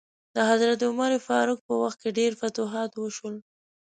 د 0.35 0.37
حضرت 0.49 0.79
عمر 0.89 1.11
فاروق 1.27 1.59
په 1.67 1.73
وخت 1.81 1.97
کې 2.01 2.15
ډیر 2.19 2.31
فتوحات 2.41 2.91
وشول. 2.95 3.35